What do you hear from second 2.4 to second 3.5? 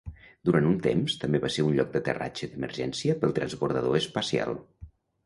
d'emergència pel